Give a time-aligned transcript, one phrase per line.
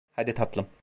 [0.13, 0.67] Hadi tatlım.